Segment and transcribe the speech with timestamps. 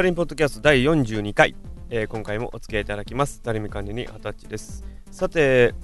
[0.00, 1.54] タリンポッドキャスト第42回、
[1.90, 3.42] えー今回もお付き合いいただきます。
[3.42, 4.82] タリミ管理に二十歳です。
[5.10, 5.74] さて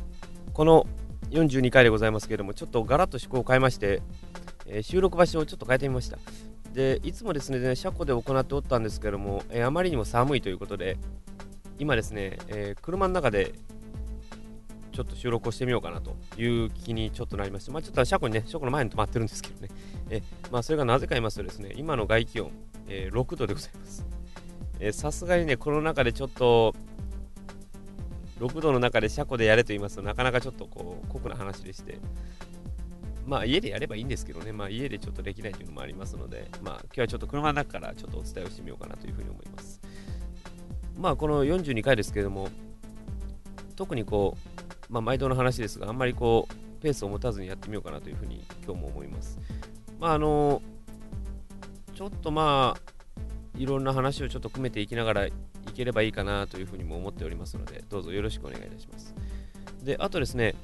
[0.54, 0.86] この
[1.28, 4.00] 42回でございますけれどもちょっとガラッと趣向を変えまして、
[4.64, 6.16] えー収録場所をちょっと変えてみました。
[6.72, 10.96] でいつもですね車庫で行っておったんですけども、えーあまりにも寒いということで
[11.78, 13.52] 今ですね、えー車の中で
[14.96, 19.68] ちょっと収録をしてみようかなという気にちょっとなりまして、まあ、ちょっと車庫にね、車庫の前に止まってるんですけどね、
[20.08, 22.50] えまあ、それがなぜか言いますとですね、今の外気温、
[22.88, 24.06] えー6度でございます。
[24.92, 26.74] さすがにね、この中でちょっと、
[28.40, 31.98] 6度の中で車庫でやれと言いますとなかなかちょっとこう酷な話でして、
[33.26, 39.80] まあ家でやればいいんですけどね、まあ家でちょっとできないというのもありますので、まあ今日はちょっと車の中からちょっとお伝えをしてみようかなというふうに思います。
[40.98, 42.50] まあこの42回ですけれども、
[43.74, 44.36] 特にこ
[44.90, 49.40] う、まあ毎度の話ですが、あんまりこう、ペースを持たずにやってみようかなというふうに今日も思います。
[49.98, 50.60] まああの、
[51.96, 55.32] ちょっとまあ、いろんな話をちょっと組めていきながらい
[55.74, 59.14] ければいいかなというふうにも思っておりますので、どうぞよろしくお願いいたします。
[59.82, 60.54] で、あとですね、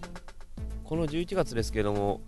[0.84, 2.20] この11月ですけれども、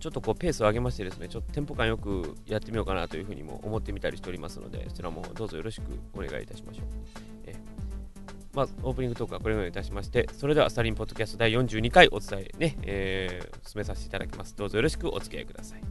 [0.00, 6.86] ちょっとこうペースを上げましてですね、ちょっとテンポ感よくやってみようかなというふうにも思ってみたりしておりますので、そちらもどうぞよろしくお願いいたしましょう。
[7.44, 7.54] え
[8.54, 14.56] まあ、オープニングトークはこれまでいたしまして、それではスタリンポッドキャスト第42回お伝えね、えー進めさせていただきます。
[14.56, 15.82] どうぞよろしくお付き合いください。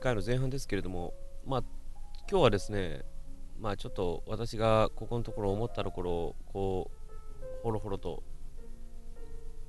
[0.00, 1.12] 2回の前半ですけれども、
[1.46, 1.62] まあ、
[2.30, 3.02] 今日はですね、
[3.60, 8.22] まあ、ちょっと私がここのところ思ったところをこうほろほろと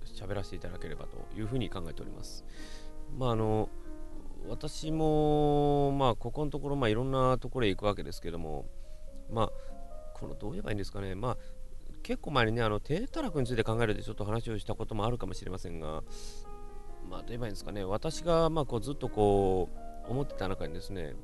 [0.06, 2.46] 喋らせていただければというふうに考えております。
[3.18, 3.68] まああの
[4.48, 8.66] 私も、まあ、ここのところ、まあ、いろんなところへ行くわけですけども、
[9.30, 9.50] まあ、
[10.14, 11.38] このどう言えばいいんですかね、まあ、
[12.02, 16.02] 結構前にね、あの、低たらくについて考えるでちょっと話をしたこともあるかもしれませんが、
[17.08, 21.16] まあ、どう言えばいいんですかね、私が、まあ、こう、ずっとこう、思ってた中にですね、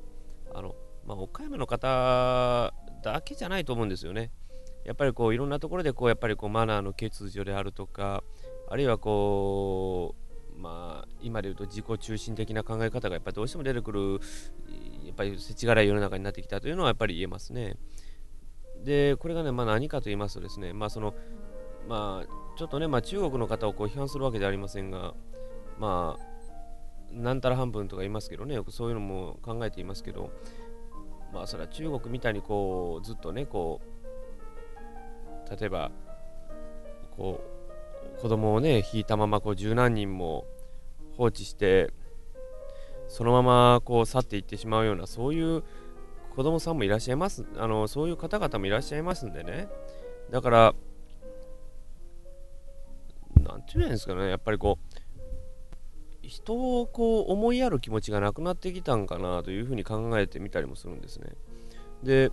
[0.54, 0.74] あの
[1.06, 2.72] まあ、岡山の方
[3.02, 4.30] だけじゃないと思うんですよね。
[4.84, 8.22] やっぱりこういろんなところでこうやっぱりこうマナーの欠如であるとか、
[8.68, 10.14] あるいはこ
[10.56, 14.20] う、まあ、今で言うと自己中心的な考え方がやっぱりどうしても出てくる、
[15.04, 17.76] やっぱり世知辛い世の中になってきたというのはやっぱり言えますね。
[18.84, 21.14] で、これがね、まあ、何かと言いますとですね、まあその
[21.88, 25.14] まあ、ちょっとね、まあ、中国の方をこう批判するわけではありませんが、
[25.78, 26.22] まあ、
[27.12, 30.30] なんたら半分とか言いますけどね、よくそういうのも考えていますけど、
[31.32, 33.80] まあ、それは中国みたいにこう、ずっとね、こ
[35.46, 35.90] う、例えば、
[37.16, 37.40] こ
[38.16, 40.44] う、子供をね、引いたままこう十何人も
[41.16, 41.92] 放置して、
[43.08, 45.62] そのままこう去っていってしまうような、そういう
[46.34, 49.68] 子供さんもいらっしゃいます、あのそういう方々もいらっしゃいますんでね、
[50.30, 50.74] だから、
[53.40, 54.97] なんていうんですかね、やっぱりこう、
[56.28, 61.30] 人をこう思いやる気持ちがなくなってきたんかなというふうに考えてみたりもするんですね。
[62.02, 62.30] で、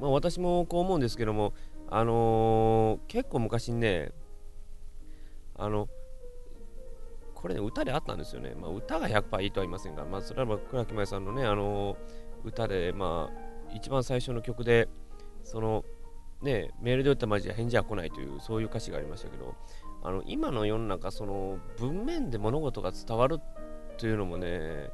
[0.00, 1.54] まあ、私もこう思うんですけども、
[1.88, 4.12] あのー結構昔にね、
[5.56, 5.88] あの、
[7.34, 8.54] これね、歌であったんですよね。
[8.54, 11.96] まあ、歌が100%いいとは言いませんが、まあ、それは倉木麻衣さんのね、あのー
[12.42, 14.88] 歌で、まあ、一番最初の曲で、
[15.44, 15.84] その、
[16.42, 19.54] ね、メールで打ったマジで返事は来ないという、そういう歌詞がありましたけど、
[20.02, 23.38] あの今の世の中その文面で物事が伝わる
[23.98, 24.90] というのもね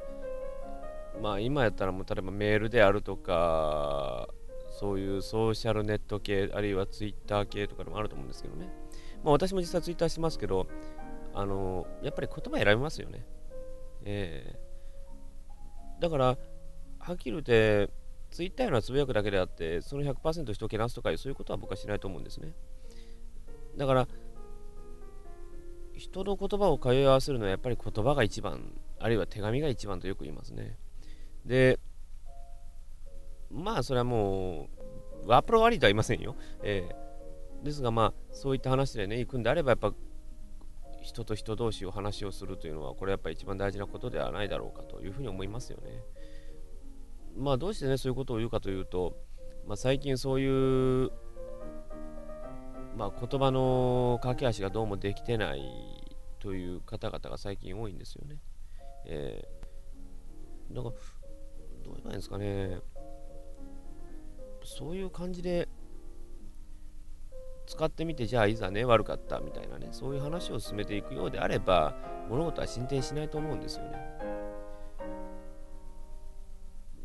[1.21, 4.27] まあ今やったらもう例えばメールであるとか
[4.79, 8.71] そういうソーシャルネット系あるいはツイッター系とかでもあると思うんですけどね。
[9.23, 10.67] まあ私も実際ツイッターしますけど
[11.33, 13.25] あのやっぱり言葉選びますよね。
[14.03, 14.59] ええ。
[15.99, 16.37] だから
[16.99, 17.89] はっきり言って
[18.29, 22.53] ツイッターいうのはつぶやくだけであってその100%人をけなすとかそういうことは僕はしないと思うんですね。
[23.77, 24.07] だから
[25.97, 30.77] 人の言葉を通い合わせるのはやっぱり言葉が一番、あるいは手紙が一番とよく言いますね。
[31.45, 31.79] で、
[33.51, 34.69] まあそれはも
[35.25, 36.35] う、ワープロ悪いとは言いませんよ。
[36.63, 37.07] えー
[37.63, 39.93] ですがまあそういった話でね、行くんであればやっぱ
[41.01, 46.03] 人と人同士を話をするというのはこれやっぱり一番大事なことではないだろうかというふうに思いますよね。
[47.37, 49.17] まあどうしてねそういうことを言うかというと、
[49.67, 51.11] まあ、最近そういう
[52.97, 55.61] まあ、言葉の架け橋がどうもできてない
[56.39, 58.37] という方々が最近多いんですよね。
[59.05, 60.95] えー、だから、
[61.83, 62.79] どう言えばいいんですかね。
[64.63, 65.67] そういう感じで、
[67.67, 71.93] 使ってみてじゃあいざね悪かったみたいなねそういう話を進めていくようであれば
[72.29, 73.97] 物事は進展しないと思うんですよね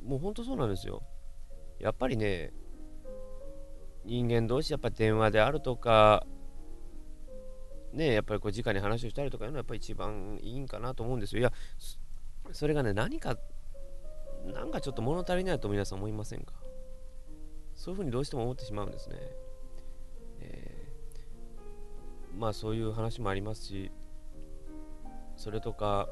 [0.06, 1.02] もうほんとそうなんですよ
[1.80, 2.52] やっぱりね
[4.04, 6.24] 人間同士やっぱ電話であるとか
[7.92, 11.40] ねやっぱりこう直に話をしたりとかいうのはやっぱり一番いいんかなと思うんですよ。
[11.40, 11.52] いや
[12.52, 13.36] それがね何か
[14.44, 16.54] なんかちょっと物足りないと皆さん思いませんか？
[17.74, 19.16] そういうふうにどうしても思ってしまうんですね。
[20.40, 23.92] えー、まあそういう話もありますし、
[25.36, 26.08] それとか、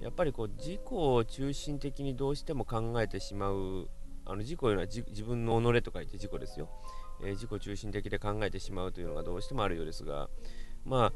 [0.00, 3.88] やっぱりこう自己を中心的にどうしても考えてしまう、
[4.24, 6.68] あの自己というのは自分の己と書いて自己ですよ、
[7.22, 10.28] えー、自己中心的で考えてしまうというのがどうしてもあるようですが、
[10.84, 11.12] まあ、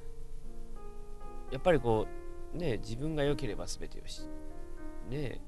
[1.50, 2.06] やっぱりこ
[2.54, 4.22] う、ね、自分が良ければ全てよし。
[5.08, 5.40] ね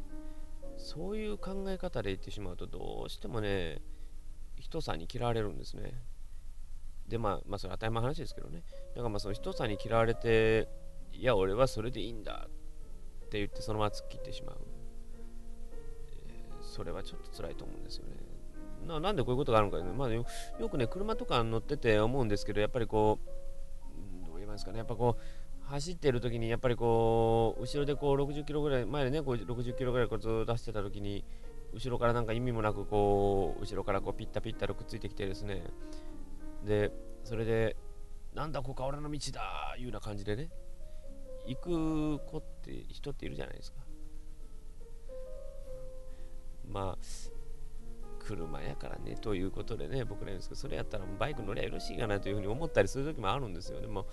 [0.77, 3.83] そういう考え方で言ってしまうとどうしてもね
[4.59, 5.93] 人さに嫌われるんですね。
[7.07, 8.63] でまあまあそれ当たり前の話ですけどね。
[8.95, 10.69] だからまあその人さに嫌われて
[11.13, 12.49] いや俺はそれでいいんだ
[13.27, 14.57] って言ってそのまま突っ切ってしまう、
[16.27, 18.17] えー、それはちょっと辛いと思うんですよね。
[18.87, 20.25] ななんでこういうことがあるのかね、まあよ、
[20.59, 23.40] よくね車とか乗ってて思うんですけどやっぱりこう
[24.51, 24.79] 言いますかね。
[24.79, 25.23] やっぱこう
[25.67, 31.25] 走ってる時にやっぱりこう後ろでこう60キロぐらい前でねこう60キロぐらいこうずっと出してた時に
[31.73, 35.63] 後ろからなんか意味もなくこう後ろからこうピッタピッタとくっついてきてですね。
[36.65, 36.91] で
[37.25, 37.77] それで
[38.35, 40.51] なんだここは俺の道だいうような感じでね
[41.47, 43.79] 行く子って人っているじゃないですか。
[46.69, 47.05] まあ
[48.19, 53.81] 車やからねということでね僕ら言うんですけどそれやったらバイク乗りゃよろしいかなというふうに思ったりする時もあるんですよ。
[53.81, 54.07] でも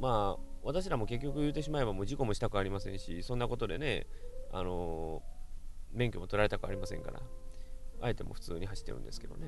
[0.00, 4.06] まあ私らも結局言うてしまえばもう事故もしたくありませんしそんなことでね
[4.52, 5.36] あのー
[5.96, 7.20] 免許も取られたくありませんから、
[8.00, 9.46] あえても普通に走ってるんですけどね。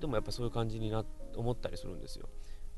[0.00, 1.04] でもやっぱそういう感じにな
[1.34, 2.28] 思ったりするんですよ。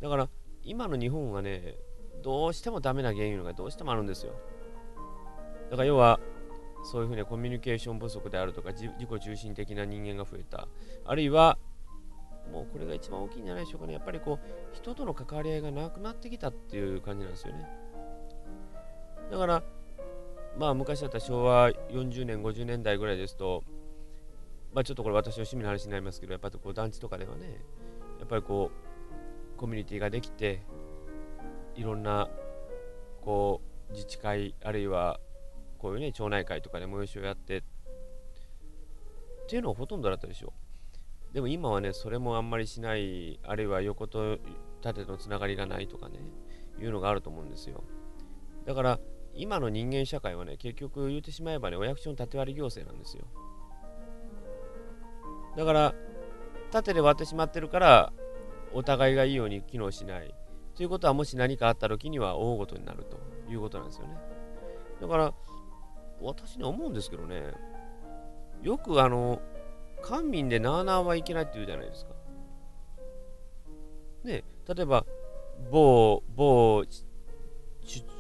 [0.00, 0.29] だから
[0.62, 1.75] 今の日本はね、
[2.23, 4.32] どうしてもダメな原因がどうしてもあるんですよ。
[5.70, 6.20] だから要は、
[6.85, 10.69] そういうふうにコミュニケーション不足であるとか、自己中心的な人間が増えた。
[11.05, 11.58] あるいは、
[12.53, 13.93] もうこれが一番大きいんじゃないでしょうかね。
[13.93, 17.69] やっぱりこう、人との関わり合いがなくなってきたっていう感じなんですよね。
[19.31, 19.62] だから、
[20.59, 23.62] まあ昔だった昭和40年、50年代ぐらいですと、
[24.73, 27.61] まあちょっとこれ私の趣味の話になりますけど、やっぱりこう団地とかではね、
[28.19, 28.71] やっぱりこ
[29.55, 30.62] う、コミュニティができて、
[31.75, 32.29] いろんな、
[33.23, 33.61] こ
[33.91, 35.21] う、自治会、あるいは、
[35.79, 37.62] こういうね、町内会とかで催しをやって、っ
[39.49, 40.68] ていうのがほとんどだったでしょう。
[41.33, 44.39] でも今はね、それもあんまりしない、あるいは横と
[44.81, 46.19] 縦のつながりがないとかね、
[46.81, 47.85] いうのがあると思うんですよ。
[48.65, 49.01] だから、
[49.35, 53.25] 今の人間社会はね、結局言ってしまえばね、お役所の縦割り行政なんですよ。
[55.57, 55.95] だから、
[56.71, 58.13] 縦で割ってしまってるから、
[58.73, 60.35] お互いがいいように機能しない。
[60.75, 63.19] ということは、もし何かあった時には大事になると
[63.51, 64.17] いうことなんですよね。
[65.01, 65.35] だから、
[66.21, 67.53] 私ね、思うんですけどね、
[68.63, 69.41] よくあの、
[70.03, 72.12] 官民でなあなあはいけないって言うじゃないですか。
[74.25, 75.06] ね、例えば、
[75.71, 76.85] 某、某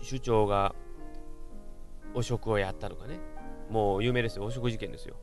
[0.08, 0.74] 首長が
[2.14, 3.20] 汚職をやったとかね、
[3.70, 5.16] もう有名ですよ、汚職事件ですよ。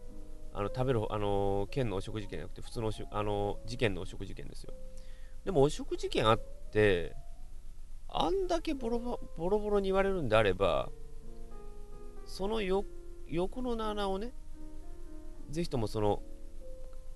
[0.54, 4.74] あの食べる、あの県の汚職事件じゃなくて、普通のあの事件の汚職事件ですよ。
[5.44, 6.40] でも汚職事件あっ
[6.72, 7.16] て、
[8.08, 9.20] あんだけボロボ
[9.50, 10.90] ロボロに言われるんであれば、
[12.26, 12.86] そのよ
[13.28, 14.34] 横の7をね、
[15.50, 16.22] ぜひともその、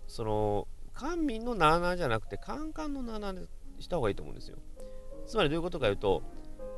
[0.10, 3.48] その、官民の7じゃなくて、カンカンの7で
[3.80, 4.58] した方がいいと思うんですよ。
[5.26, 6.24] つまりどういうことかというと、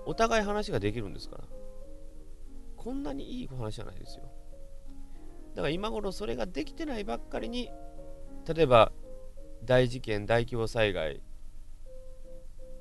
[0.05, 1.43] お互い話ができるんですから。
[2.75, 4.23] こんなにいい話じゃないですよ。
[5.55, 7.71] だから今頃それができてないばっかりに、
[8.53, 8.91] 例えば
[9.63, 11.21] 大事件、大規模災害、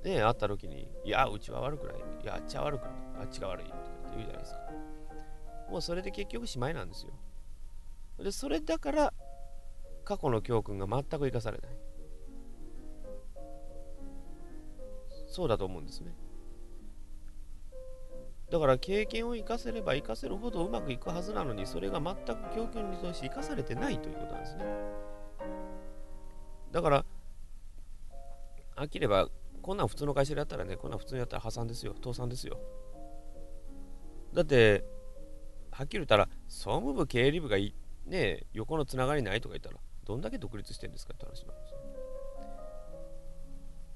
[0.03, 1.97] ね、あった時に、いや、うちは悪くない。
[2.23, 2.93] いや、あっちは悪くない。
[3.21, 3.67] あっちが悪い。
[3.67, 4.61] とかって言うじゃないですか。
[5.71, 7.13] もうそれで結局しまいなんですよ。
[8.19, 9.13] で、それだから、
[10.11, 11.71] 過去の教訓が全く生かされない。
[15.29, 16.13] そうだと思うんですね。
[18.51, 24.65] だから経験を生かせれば生かせるほどうまくいくはずなのに、それが全く教訓にとして生かされてないということなんですね。
[26.73, 27.05] だから、
[28.75, 29.29] 飽きれば、
[29.63, 32.59] こんなん普通の会社でやったらね、こんなん普通にやったら破産ですよ、倒産ですよ。
[34.35, 34.85] だって、
[35.71, 37.77] はっきり言ったら、総務部、経理部がい
[38.07, 41.79] ね、横のつながりないとか言ったら、どんだけ独立してるんですかって話なんですよ。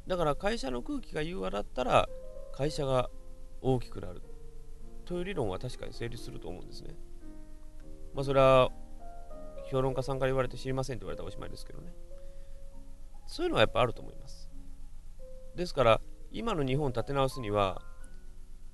[0.06, 2.08] だから会社の空気が融和だったら、
[2.52, 3.10] 会社が
[3.62, 4.22] 大きくなる。
[5.04, 6.94] という理論は確かに成立すると思うんですね。
[8.14, 8.70] まあそれは
[9.70, 11.92] 評論家さんから言われて知りませんと言われたらおしまいですけどね。
[13.26, 14.50] そういうのはやっぱあると思います
[15.54, 17.82] ですから今の日本を立て直すには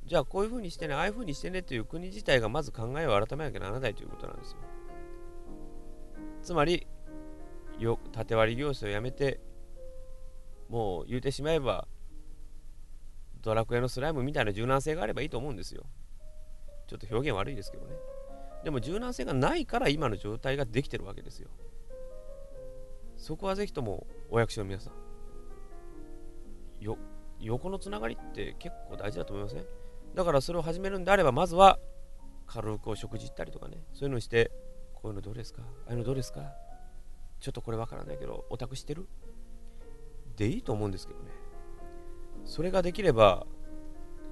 [0.04, 4.58] じゃあこういうふうにしてねああいうふうにしてねという国自体がまず考えを改めなきゃならないということなんですよ
[6.42, 6.86] つまり
[7.80, 9.40] よ縦割り行政をやめて
[10.68, 11.88] もう言うてしまえば
[13.42, 15.82] ドラクエのスライムみたいな柔軟性があればいいと思うんですよ。
[16.86, 17.94] ちょっと表現悪いですけどね。
[18.64, 21.48] でも柔軟性がないから今の状態ができてるわけですよ。
[23.16, 24.92] そこはぜひともお役所の皆さん。
[26.84, 26.98] よ
[27.40, 29.64] 横のつながりって結構大事だと思いません？
[30.14, 31.78] だからそれを始めるんであればまずは
[32.46, 33.82] 軽くお食事行ったりとかね。
[33.94, 34.50] そういうのをして
[34.92, 35.62] こういうのどうですか？
[35.62, 36.42] ああいうのどうですか？
[37.40, 39.06] ちょっとこれわからないけどオタクしてる？
[40.36, 41.30] でいいと思うんですけどね。
[42.44, 43.46] それができれば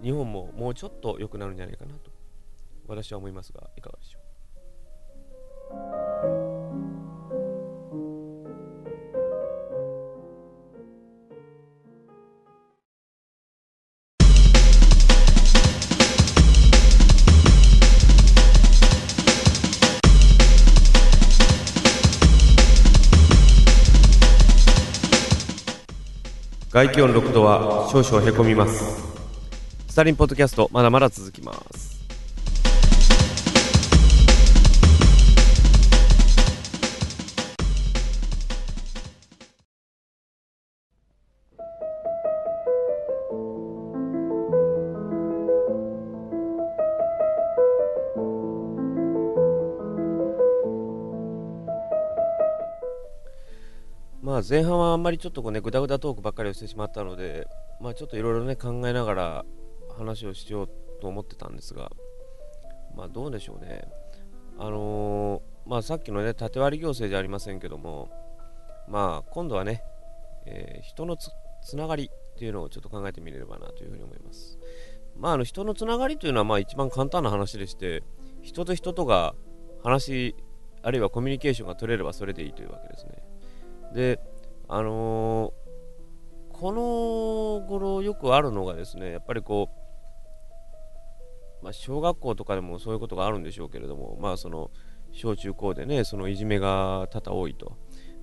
[0.03, 2.11] 日本ももうちょっと良くなるんじゃないかなと
[2.87, 4.28] 私は思いますがいかがでしょう？
[26.79, 29.03] 外気温6度は少々へこみます。
[29.89, 31.78] スタリンポッドキャストまだまだ続きます。
[54.39, 57.49] まあ、前半はあんまりちょっとこうね、ぐだぐだトークばっかりをしてしまったので、
[57.81, 59.45] まあ、ちょっといろいろね、考えながら
[59.97, 61.91] 話をしようと思ってたんですが、
[62.95, 63.83] まあ、どうでしょうね。
[64.57, 68.11] あのー、まあ、さっきのね、縦割り行政じゃありませんけども、
[68.87, 69.83] まあ、今度はね、
[70.47, 74.57] えー、人のつながりっていうのをちょっと考えてみれればなというふうに思います。
[75.17, 78.05] まあ、あの人のつながりというのはまあ一番簡単な話でして、
[78.43, 79.35] 人と人とが
[79.83, 80.37] 話、
[80.85, 83.28] あるいはコミュニケーションが取れればそれでいいというわけですね。
[83.95, 84.21] で、
[84.69, 89.69] あのー、この頃よくあるのがですね、やっぱりこ
[91.63, 94.71] う、まあ、小学校とかでもそういうことがあるんでしょうけれども、まあその、
[95.13, 97.77] 小中高でね、そのいじめが多々多いと。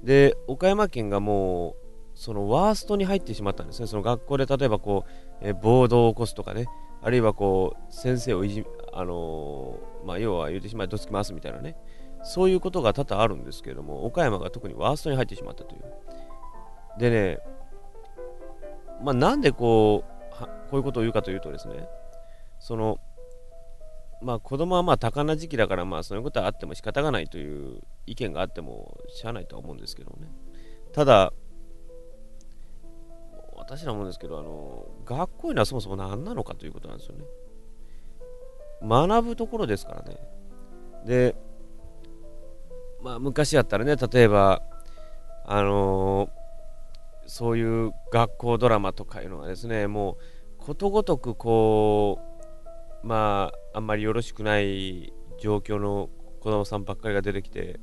[0.03, 3.87] で、岡山県がもう、そのワーストに入ってしまったんですね。
[3.87, 5.09] その学校で例えばこう、
[5.41, 6.67] え暴動を起こすとかね、
[7.01, 11.75] あるいはこう、先生をいじ、あのー、まあ、要は言うてしまいどつきますみたいなね、
[12.25, 15.83] そういうことが多々あるんですけれども、岡山が特にワーストに入ってしまったという。
[16.99, 17.39] でね、
[19.03, 21.87] まあ、なんでこう、こういうことを言うかというとですね、
[22.59, 22.99] その、
[24.21, 30.27] まあ子供はまあ多感な時期だからまあそういうことはあっても仕方がないという意見があってもしゃあないとは思うんですけどね。
[30.93, 31.31] ただ、
[33.55, 37.25] 私ら思うんですけど、あの、学校いうのはそもそも何なのかということなんですよね。
[38.81, 40.17] 学ぶところですからね。
[41.05, 41.35] で、
[43.05, 44.63] まあ、昔やったらね、例えば、
[45.45, 52.19] あのー、そういう学校ドラマとかいうのがですね、もうことごとくこ
[53.03, 56.09] う、まあ、あんまりよろしくない状況の
[56.39, 57.79] 子供さんばっかりが出てきて、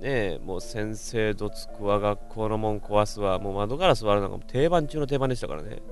[0.00, 5.82] ねもう先生どつくわ、学校の門壊すわ、もう窓ガラス割るのが定番中の定番でしたからね。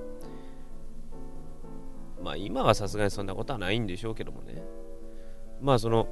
[2.23, 4.63] まあ今はさすがにそんなことはないんでしょうけどもね。
[5.61, 6.09] まあその、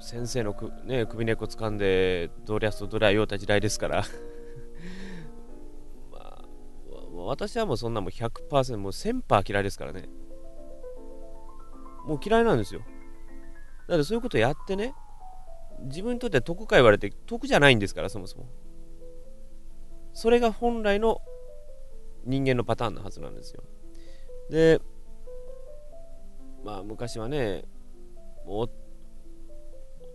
[0.00, 4.04] 先生のく、ね、首根っこ掴んでドリャスとドライをた時代ですから。
[6.12, 6.44] まあ、
[7.12, 10.08] 私はもうそんなもう100%もう1000%嫌いですからね。
[12.04, 12.82] もう嫌いなんですよ。
[13.88, 14.94] だってそういうことやってね
[15.82, 18.46] 自分にとっては得か言われて得じゃないんですからそもそも。
[20.12, 21.20] それが本来の
[22.24, 23.62] 人間のパターンのはずなんですよ。
[24.50, 24.80] で
[26.64, 27.64] まあ昔はね
[28.44, 28.68] も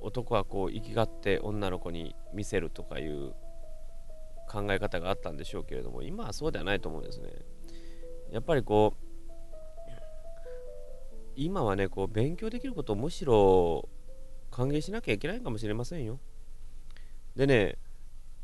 [0.01, 3.33] 男はこう生きがって女の子に見せるとかいう
[4.49, 7.29] 考え方があったんでしょうけれども今はそうではないと思うんですね。
[8.31, 9.11] やっぱりこう
[11.35, 13.87] 今はねこう勉強できることをむしろ
[14.49, 16.19] 歓迎しなきゃいけないかもしれませんよ。
[17.35, 17.77] でね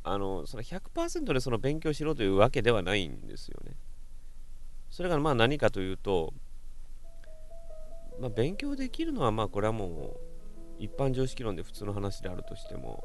[0.03, 3.75] あのその100%でその勉強しろというわけではないんですよね。
[4.89, 6.33] それがまあ何かというと、
[8.19, 10.26] まあ、勉強できるのはまあこれはもう
[10.79, 13.03] 一般常識論で普通の話であるとしても、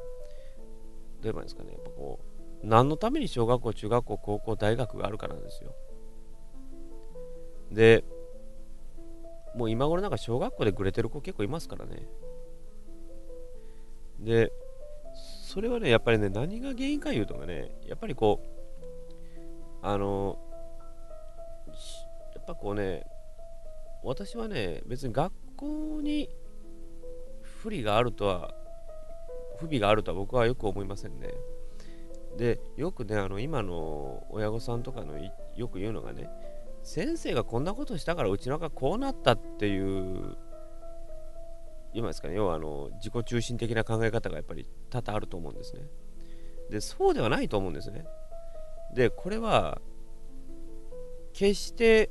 [1.21, 2.19] どう言えばいいですかね、やっぱこ
[2.63, 5.73] う、何のために小学校、中学校、高校、大学があるからなんですよ。
[7.71, 8.03] で、
[9.55, 12.07] もう今頃なんか小学校でグレてる子結構いますからね。
[14.19, 14.51] で、
[15.13, 20.39] それはね、やっぱりね、何が原因かいうとかね、やっぱりこう、あの、
[22.35, 23.05] やっぱこうね、
[24.03, 26.29] 私はね、別に学校に
[27.63, 28.53] 不利があるとは、
[29.57, 31.29] 不備があるとは僕はよく思いませんね。
[32.37, 35.17] で、よくね、あの今の親御さんとかの
[35.55, 36.29] よく言うのがね、
[36.83, 40.35] 先生がこんなことしたからうちの子がこうなったっていう
[41.93, 42.35] 今ですかね。
[42.35, 45.83] 要はあの自己中心的な考え方がやっぱり多々あると思うんですね。
[46.69, 48.05] でそうではないと思うんですね。
[48.93, 49.79] でこれは
[51.31, 52.09] 決して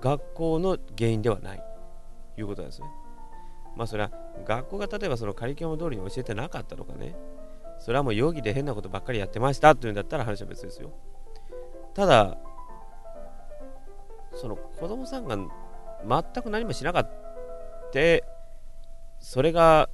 [0.00, 1.62] 学校の原因ではない
[2.34, 2.88] ということなんですね。
[3.76, 4.10] まあそれは
[4.46, 7.16] 学校が例えばそのカリキュラム通りに教えてなかったとかね。
[7.80, 10.92] それはもう容疑で変なことばっかりやってましたというんだったら話は別ですよ。
[11.92, 12.38] ただ
[14.32, 17.14] その子供さんが全く何もしなかった
[19.20, 19.88] それが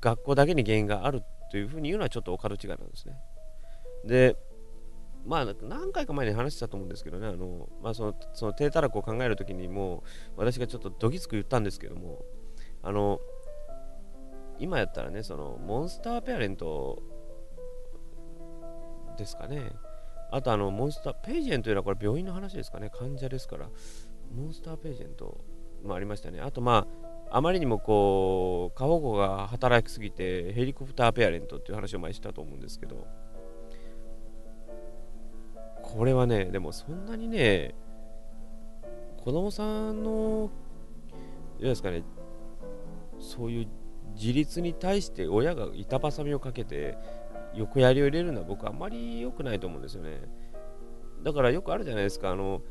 [0.00, 3.14] 学校だけに原因があるというふうに言うのはちょっとお門違いなんですね。
[4.04, 4.36] で
[5.24, 9.98] まあ何回か前に話したと思うんですけどねあの、まあ、そのその低たらくを考えるときにも
[10.36, 12.24] う私がちょっとどぎつく言ったんですけども
[12.86, 13.20] あの
[14.58, 17.02] 今やったらねそのモンスターペアレント
[19.18, 19.72] ですかね
[20.30, 22.90] あとあの、モンスター、ページェントというのはこれ病院の話ですかね。
[22.90, 23.68] 患者ですから。
[24.34, 25.40] モンスターページェント
[25.84, 26.40] もありましたね。
[26.40, 26.86] あとま
[27.30, 33.06] あ、あまりにもこう、過保護が働きすぎて、ヘリコプターペアレントっていう話を前したと思うんですけど、
[35.82, 37.74] これはね、でもそんなにね、
[39.24, 40.50] 子供さんの、
[41.60, 42.02] いですかね、
[43.18, 43.68] そういう
[44.14, 46.96] 自立に対して親が板挟みをかけて、
[47.54, 50.22] 横槍を入れるのは僕はあんまり良くないと思うんですよね。
[51.22, 52.62] だからよくあるじゃないですか、あの、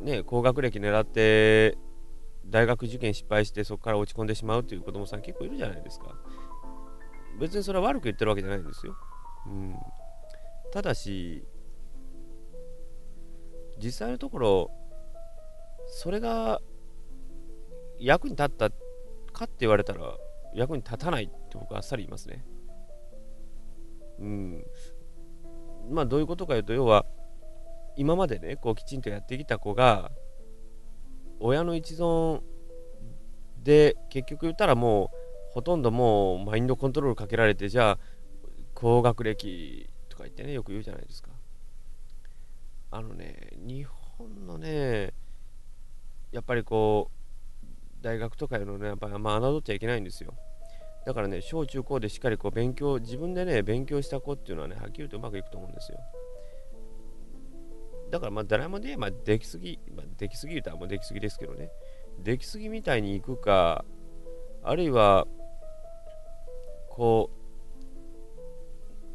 [0.00, 1.76] ね、高学歴狙って
[2.46, 6.14] 大学受験失敗してそこから落ち込んでしまうっていう子供さん結構いるじゃないですか。
[7.40, 8.94] 別にそれは悪く言ってるわけじゃないんですよ。
[9.46, 9.76] うん。
[10.72, 11.44] ただし、
[13.82, 14.70] 実際のところ、
[15.88, 16.60] それが
[17.98, 18.70] 役に立った
[19.32, 20.16] かって言われたら
[20.54, 22.44] 役に立たないって僕はあっさり言いますね。
[24.18, 24.64] うん。
[25.90, 27.06] まあどういうことかいうと、要は、
[27.96, 30.10] 今までね、こうきちんとやってきた子が、
[31.40, 32.40] 親の一存
[33.62, 35.16] で結局言ったらもう、
[35.52, 37.98] ほとんどもうマインドコントロールかけられて、じゃあ、
[38.74, 41.30] 高学歴とか言ってね、よく言うじゃないですか。
[42.90, 45.12] あのね、日本のね、
[46.30, 47.21] やっぱりこう、
[48.02, 50.34] 大学とかいうのね、やっぱりまあ侮っちゃいけないんですよ。
[51.06, 55.98] だからね、小中高でしっかりこう勉強、自分でね、勉強した子っていうのはね、はっきり言うとうまくいくと思うんですよ。
[58.10, 61.70] だからまあ、ドラえもんで、まあ、できすぎ、まあ、できすぎるとはもうできすぎですけどね、
[62.22, 63.84] できすぎみたいにいくか、
[64.62, 65.26] あるいは、
[66.90, 67.30] こ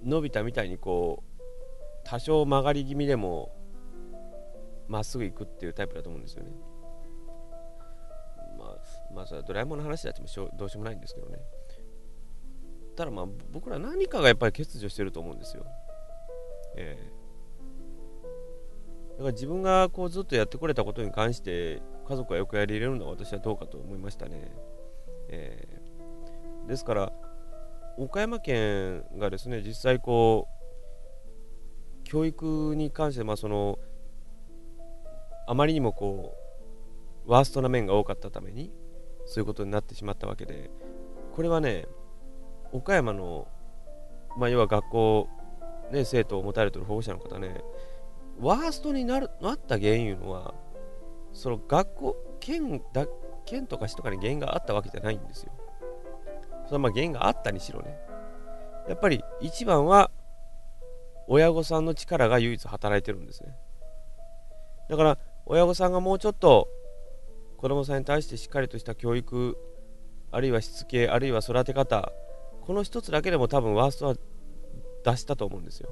[0.03, 1.41] う、伸びたみたいにこう、
[2.03, 3.55] 多少曲がり気味でも、
[4.87, 6.51] まっすぐ行くっていうタイプだと思うんですよね。
[9.17, 11.39] まあ、それドラえもんの話だってもどうしようもないんですけどね。
[12.95, 15.65] ただまあ僕ら何かがやっぱり欠如してると思うんですよ。
[16.75, 24.51] えー、だから自分がこうずっとやってこれたことに関して家族はよくやり入れるのは私はどうかと思いましたね。
[25.29, 27.11] えー、ですから
[27.97, 33.79] 岡山県がですね実際こう教育に関してまあその
[35.47, 36.35] あまりにもこ
[37.25, 38.71] うワーストな面が多かったために
[39.27, 40.71] そういうことになってしまったわけで
[41.35, 41.85] これはね
[42.71, 43.47] 岡山の、
[44.37, 45.29] まあ、要は学校、
[45.91, 47.63] ね、生徒を持たれてる保護者の方ね、
[48.39, 50.53] ワーストになるなった原因いうのは、
[51.33, 53.07] その学校、県だ
[53.45, 55.51] 県とか市とかに原因があったわけじゃないんですよ。
[56.67, 57.97] そのまあ原因があったにしろね。
[58.89, 60.11] やっぱり一番は
[61.27, 63.55] 親御さんの力が唯一働いてるんですね。
[64.89, 66.67] だから親御さんがもうちょっと
[67.57, 69.57] 子供さんに対してしっかりとした教育
[70.31, 72.11] あるいはしつけあるいは育て方
[72.61, 74.15] この一つだけでも多分ワーストは
[75.03, 75.89] 出したと思うんですよ。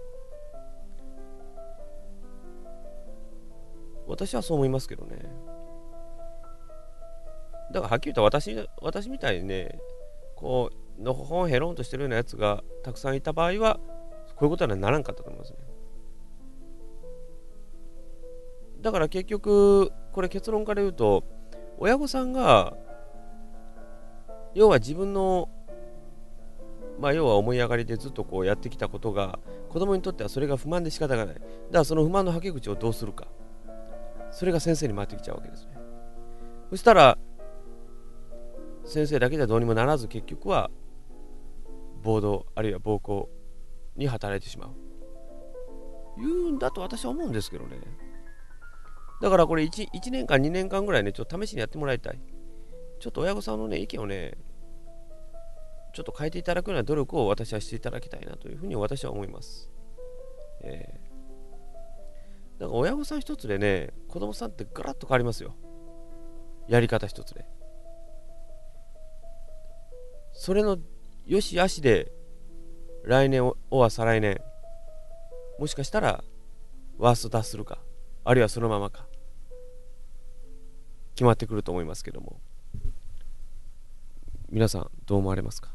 [4.07, 5.17] 私はそう思いますけどね。
[7.71, 9.79] だからはっきり言うと私私みたいにね、
[10.35, 13.79] こう、のほほんへろんとしてるようなやつがたくさんいた場合は、
[14.35, 15.59] こういうことにはならんかったと思いますね。
[18.81, 21.23] だから結局、これ結論から言うと、
[21.77, 22.75] 親御さんが、
[24.53, 25.49] 要は自分の
[26.99, 31.35] まあ、要は思い上がりでずっとこうやってきたことが子供にとってはそれが不満で仕方がない。
[31.35, 33.27] だからその不満のはけ口をどうするか。
[34.31, 35.77] それが先生に回ってきちゃうわけですね。
[36.69, 37.17] そしたら
[38.85, 40.69] 先生だけではどうにもならず結局は
[42.01, 43.29] 暴動あるいは暴行
[43.95, 44.69] に働いてしまう。
[46.17, 47.77] 言うんだと私は思うんですけどね。
[49.25, 52.19] だからこれ 1, 1年間2年間ぐらいねちょっと試しにやってもらいたい。
[52.99, 54.37] ちょっと親御さんのね意見をね
[55.95, 59.71] ちょっと変えていただくような努力を私はしていただきたいなというふうに私は思います。
[60.61, 65.55] えー、だから親御さん一つでね子供さんってガラッと変わりますよ。
[66.67, 67.47] やり方一つで。
[70.33, 70.77] それの
[71.25, 72.11] よしあしで
[73.05, 74.39] 来年おは再来年。
[75.57, 76.23] もしかしたら
[76.99, 77.79] ワースト脱するか。
[78.23, 79.07] あるいはそのままか。
[81.15, 82.39] 決まってくると思いますけども。
[84.49, 85.74] 皆さんどう思われますか？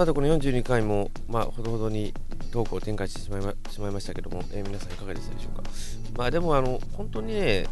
[0.00, 2.14] さてこの42回も、まあ、ほどほどに
[2.50, 5.62] トークを展開してしまいましまいましたけども、えー、皆さんいかがでしたでしょうか？
[6.16, 7.66] まあでもあの、本当にね、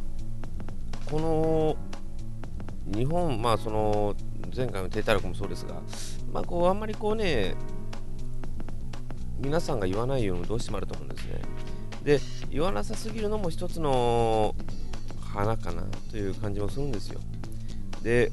[1.07, 1.75] この
[2.95, 4.15] 日本、まあその
[4.55, 5.81] 前回の低たらくもそうですが、
[6.31, 7.55] まあこうあんまりこうね、
[9.41, 11.41] 皆さんが言わないようにどうしてもあると思うんですね。
[12.05, 14.55] で、言わなさすぎるのも一つの
[15.19, 17.21] 花かなという感じもするんですよ。
[18.03, 18.31] で、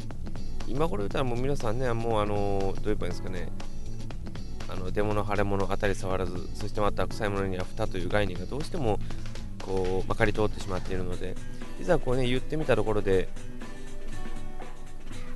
[0.67, 3.47] 今頃言ったらもう皆さんね、もうあの、どう言えばいいんですかね、
[4.75, 8.99] あの出物腫れ物当たり触らずそしてまた臭いものには蓋という概念がどうしても
[9.63, 11.35] こうまかり通ってしまっているので
[11.79, 13.29] いざこうね言ってみたところで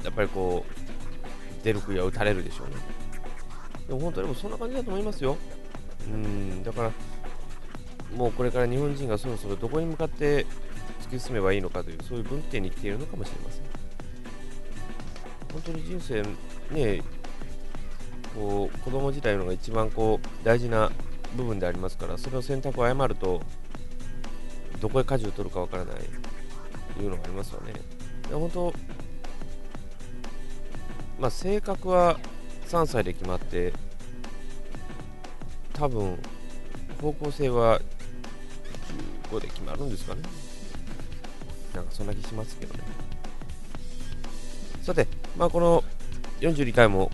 [0.04, 2.76] やっぱりこう出る杭は打たれるでしょうね。
[3.88, 5.38] でも本当にもそんな感じだと思いますよ。
[6.08, 6.92] うんだから
[8.16, 10.46] もうこれから日本人がそろそろどこに向かって
[11.02, 13.64] 突き進めばいいのかというそういう分岐点に来ているのかもしれません。
[15.52, 16.24] 本当に人生
[16.74, 17.02] ね
[18.40, 20.90] こう子供自体のが一番こう大事な
[21.36, 23.42] 部分でありますからそれを選択を誤ると
[24.80, 25.96] どこへ舵を取るかわからない
[26.96, 27.74] というのがありますよね。
[28.30, 28.74] で本当
[31.20, 32.18] まあ、性格は
[32.68, 33.74] 3歳で決まって
[35.74, 36.18] 多分
[37.02, 37.82] 方向性は
[39.32, 40.22] 15で決まるんですかね
[41.76, 42.80] なんかそんな気しますけどね
[44.82, 45.84] さて、まあ、この
[46.40, 47.12] 42回も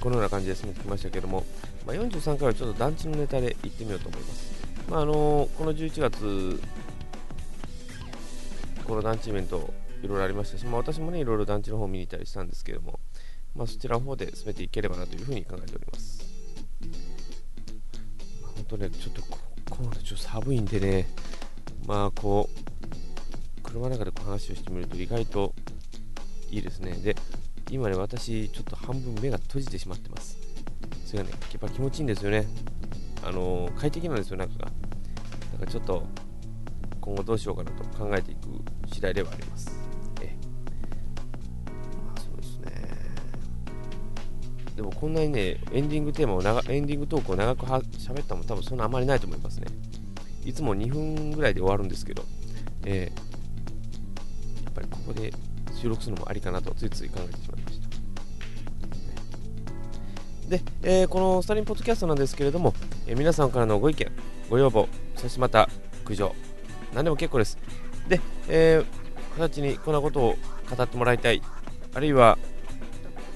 [0.00, 1.44] このような感じで進めてきましたけども、
[1.86, 4.52] まあ、43回はちょっと団地のネタで行ってみようと思います。
[4.88, 6.60] まあ、あのこの11月、
[8.84, 13.00] この団地イベント、いろいろありましたし、まあ、私もね、いろいろ団地の方を見に行ったりしたんですけども、
[13.54, 16.24] まあ、そちらの方で進めていければなというふうに考えております。
[18.42, 19.38] まあ、本当ね、ちょっとこ
[19.70, 21.08] こまでちょっと寒いんでね、
[21.86, 25.54] まあこう、車の中でこう話をしてみると意外と
[26.50, 26.92] いいですね。
[26.92, 27.16] で、
[27.70, 30.38] 今ね、私、ちょっと半分目が閉じてしまってます。
[31.04, 32.46] それがね、やっぱ気持ちいいんですよね。
[33.22, 34.64] あのー、快適なんですよ、中が。
[34.64, 34.72] だか
[35.60, 36.06] らちょっと、
[37.00, 38.48] 今後どうしようかなと考えていく
[38.92, 39.78] 次第ではあります。
[40.22, 40.34] え
[42.06, 42.72] まあ、そうですね。
[44.74, 49.66] でも、こんなにね、エンディングテーマを長、エンディングトークを長くは喋ったのも多分そんなあまりないと思いますね。
[50.44, 52.24] いつも2分ぐらいで終わるんですけど、
[52.86, 55.32] えー、やっぱりここで
[55.78, 57.88] 収録するのもありかなとついつい考えてしまいました。
[60.48, 62.74] で、えー、このスタリンポッドキャストなんですけれども、
[63.06, 64.10] えー、皆さんからのご意見、
[64.48, 65.68] ご要望、そしてまた
[66.04, 66.34] 苦情、
[66.94, 67.58] 何でも結構です。
[68.08, 68.84] で、えー、
[69.36, 70.36] 形にこんなことを
[70.74, 71.42] 語ってもらいたい、
[71.94, 72.38] あるいは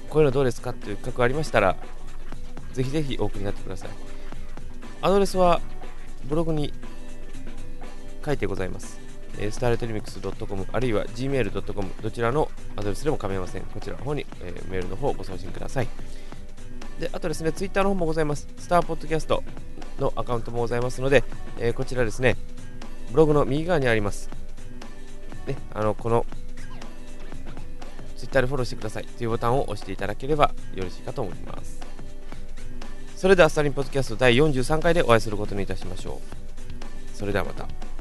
[0.09, 1.75] こういうのどうですかっていう企画ありましたら、
[2.73, 3.89] ぜひぜひお送りになってください。
[5.01, 5.61] アドレスは
[6.25, 6.73] ブログに
[8.25, 9.02] 書いてございます。
[9.39, 13.63] えー、スターレテレミックス .com あるいは gmail.com どちらのアドレスでも構いません。
[13.63, 15.87] こちらの方に、えー、メールの方をご送信ください。
[16.99, 18.47] で、あとですね、ツイッターの方もございます。
[18.57, 19.43] スターポッドキャスト
[19.99, 21.23] のアカウントもございますので、
[21.59, 22.37] えー、こちらですね、
[23.11, 24.29] ブログの右側にあります。
[25.47, 26.25] ね、あの、この
[28.17, 31.79] ツイッターでフォローしてくださいというボタンを押していただければよろしいかと思います。
[33.17, 36.21] それでは、スタリンポッドキャスト第43回でお会いすることにいたしましょ
[37.13, 37.17] う。
[37.17, 37.92] それではまた。